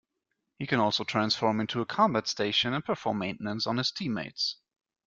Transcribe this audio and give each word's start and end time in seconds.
He 0.57 0.65
can 0.65 0.79
also 0.79 1.03
transform 1.03 1.59
into 1.59 1.79
a 1.79 1.85
combat 1.85 2.27
station 2.27 2.73
and 2.73 2.83
perform 2.83 3.19
maintenance 3.19 3.67
on 3.67 3.77
his 3.77 3.91
teammates. 3.91 4.57